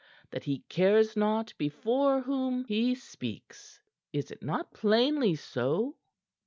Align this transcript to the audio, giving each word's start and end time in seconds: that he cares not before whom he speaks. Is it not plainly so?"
that 0.31 0.45
he 0.45 0.61
cares 0.67 1.15
not 1.15 1.53
before 1.59 2.21
whom 2.21 2.63
he 2.65 2.95
speaks. 2.95 3.79
Is 4.11 4.31
it 4.31 4.41
not 4.41 4.73
plainly 4.73 5.35
so?" 5.35 5.95